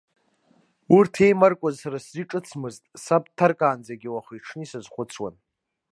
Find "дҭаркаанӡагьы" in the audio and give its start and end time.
3.29-4.09